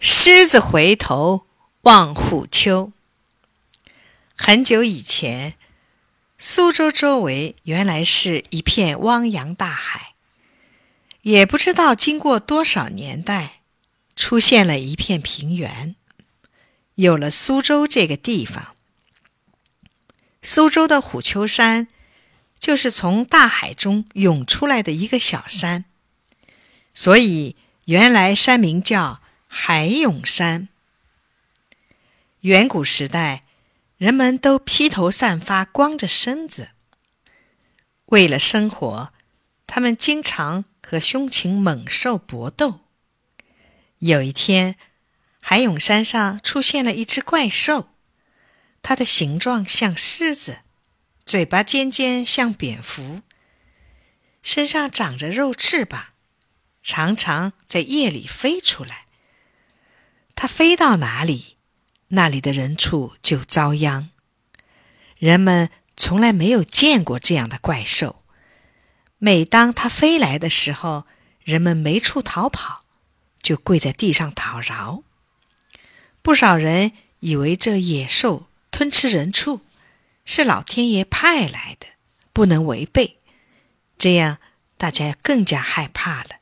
[0.00, 1.46] 狮子回头
[1.82, 2.92] 望虎丘。
[4.36, 5.54] 很久以前，
[6.38, 10.14] 苏州周围原来是一片汪洋大海。
[11.22, 13.60] 也不知道经过多少年代，
[14.14, 15.96] 出现了一片平原，
[16.94, 18.76] 有了苏州这个地方。
[20.42, 21.88] 苏州的虎丘山，
[22.60, 25.84] 就是从大海中涌出来的一个小山，
[26.94, 27.56] 所以
[27.86, 29.20] 原来山名叫。
[29.48, 30.68] 海涌山。
[32.42, 33.42] 远古时代，
[33.96, 36.70] 人们都披头散发、光着身子。
[38.06, 39.12] 为了生活，
[39.66, 42.80] 他们经常和凶禽猛兽搏斗。
[43.98, 44.76] 有一天，
[45.40, 47.88] 海涌山上出现了一只怪兽，
[48.82, 50.60] 它的形状像狮子，
[51.26, 53.22] 嘴巴尖尖像蝙蝠，
[54.42, 56.08] 身上长着肉翅膀，
[56.82, 59.07] 常常在夜里飞出来。
[60.40, 61.56] 它飞到哪里，
[62.10, 64.10] 那里的人畜就遭殃。
[65.16, 68.22] 人们从来没有见过这样的怪兽。
[69.18, 71.06] 每当它飞来的时候，
[71.42, 72.84] 人们没处逃跑，
[73.42, 75.02] 就跪在地上讨饶。
[76.22, 79.62] 不少人以为这野兽吞吃人畜，
[80.24, 81.88] 是老天爷派来的，
[82.32, 83.18] 不能违背。
[83.98, 84.38] 这样，
[84.76, 86.36] 大家更加害怕了。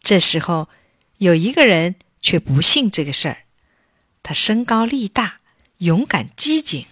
[0.00, 0.68] 这时候，
[1.16, 1.96] 有一个人。
[2.22, 3.42] 却不信这个事儿。
[4.22, 5.40] 他身高力大，
[5.78, 6.86] 勇敢机警，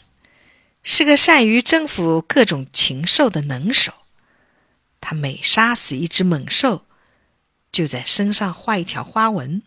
[0.82, 3.94] 是个善于征服各种禽兽的能手。
[5.00, 6.84] 他每杀死一只猛兽，
[7.72, 9.62] 就在身上画一条花纹。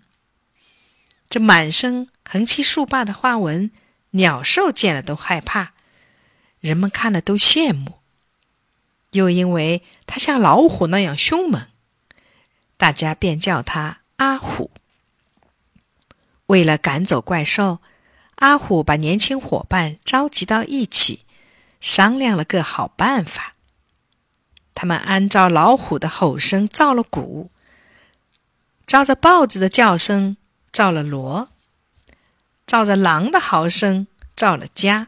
[1.30, 3.72] 这满身横七竖八的花纹，
[4.12, 5.74] 鸟兽见了都害怕，
[6.60, 8.00] 人们看了都羡慕。
[9.12, 11.68] 又因为他像老虎那样凶猛，
[12.78, 14.70] 大家便叫他阿虎。
[16.54, 17.80] 为了赶走怪兽，
[18.36, 21.26] 阿虎把年轻伙伴召集到一起，
[21.82, 23.56] 商量了个好办法。
[24.76, 27.50] 他们按照老虎的吼声造了鼓，
[28.86, 30.38] 照着豹子的叫声
[30.72, 31.50] 造了锣，
[32.68, 34.06] 照着狼的嚎声
[34.36, 35.08] 造了家，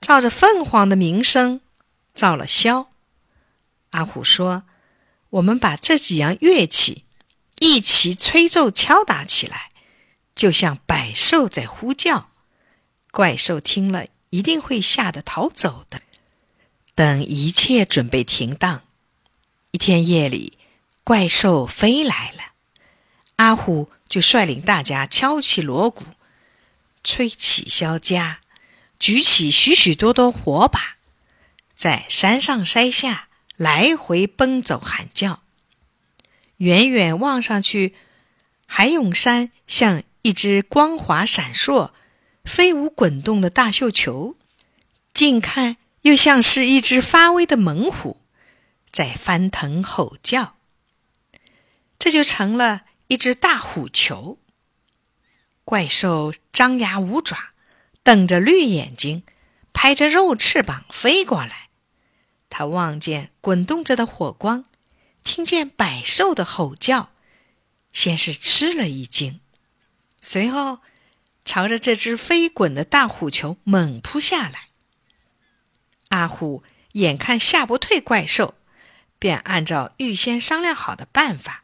[0.00, 1.60] 照着凤凰的鸣声
[2.14, 2.86] 造了箫。
[3.90, 4.62] 阿虎说
[5.28, 7.04] ：“我们把这几样乐器
[7.58, 9.72] 一起吹奏敲打起来。”
[10.34, 12.28] 就像百兽在呼叫，
[13.10, 16.02] 怪兽听了一定会吓得逃走的。
[16.96, 18.82] 等一切准备停当，
[19.70, 20.58] 一天夜里，
[21.02, 22.52] 怪兽飞来了，
[23.36, 26.04] 阿虎就率领大家敲起锣鼓，
[27.02, 28.36] 吹起箫笳，
[28.98, 30.96] 举起许许多多火把，
[31.76, 35.42] 在山上山下来回奔走喊叫。
[36.58, 37.94] 远远望上去，
[38.66, 40.02] 海涌山像。
[40.24, 41.90] 一只光滑闪烁、
[42.46, 44.36] 飞舞滚动的大绣球，
[45.12, 48.22] 近看又像是一只发威的猛虎
[48.90, 50.56] 在翻腾吼叫。
[51.98, 54.38] 这就成了一只大虎球。
[55.62, 57.50] 怪兽张牙舞爪，
[58.02, 59.24] 瞪着绿眼睛，
[59.74, 61.68] 拍着肉翅膀飞过来。
[62.48, 64.64] 他望见滚动着的火光，
[65.22, 67.10] 听见百兽的吼叫，
[67.92, 69.40] 先是吃了一惊。
[70.26, 70.78] 随后，
[71.44, 74.68] 朝着这只飞滚的大虎球猛扑下来。
[76.08, 76.62] 阿虎
[76.92, 78.54] 眼看吓不退怪兽，
[79.18, 81.62] 便按照预先商量好的办法，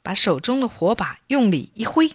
[0.00, 2.12] 把手中的火把用力一挥，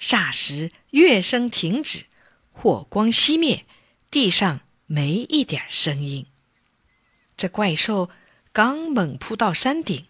[0.00, 2.06] 霎时乐声停止，
[2.50, 3.66] 火光熄灭，
[4.10, 6.26] 地上没一点声音。
[7.36, 8.10] 这怪兽
[8.52, 10.08] 刚猛扑到山顶，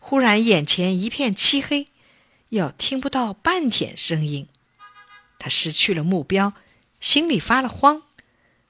[0.00, 1.86] 忽然眼前一片漆黑。
[2.54, 4.48] 要听不到半点声音，
[5.38, 6.54] 他失去了目标，
[7.00, 8.02] 心里发了慌，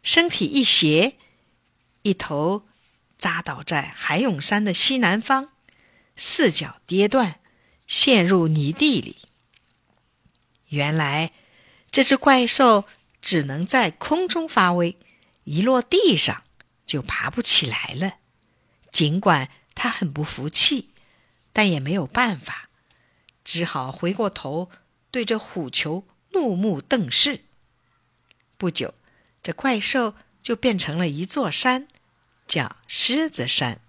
[0.02, 1.16] 身体一斜，
[2.02, 2.66] 一头
[3.18, 5.50] 扎倒在海涌山的西南方，
[6.16, 7.40] 四脚跌断，
[7.86, 9.18] 陷入泥地里。
[10.69, 11.32] 原来
[11.90, 12.84] 这只怪兽
[13.22, 14.96] 只能在空中发威，
[15.44, 16.42] 一落地上
[16.84, 18.14] 就爬不起来了。
[18.92, 20.90] 尽管他很不服气，
[21.52, 22.63] 但也没有办法。
[23.44, 24.70] 只好回过头，
[25.11, 27.43] 对着虎球怒目瞪视。
[28.56, 28.94] 不久，
[29.43, 31.87] 这怪兽就变成了一座山，
[32.49, 33.81] 叫狮子山。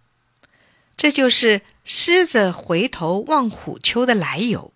[0.98, 4.74] 这就是“狮子回头望虎丘”的来由。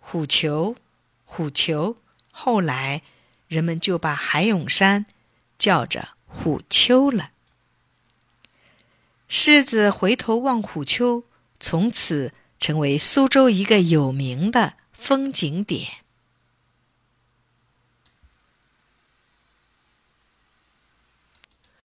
[0.00, 0.76] 虎丘，
[1.24, 1.96] 虎丘，
[2.30, 3.02] 后来
[3.48, 5.06] 人们就把海涌山
[5.56, 7.30] 叫着虎丘了。
[9.28, 11.24] 狮子回头望虎丘，
[11.60, 12.32] 从此。
[12.64, 16.03] 成为苏州一个有名的风景点。